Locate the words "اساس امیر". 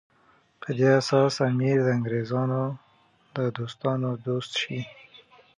1.01-1.77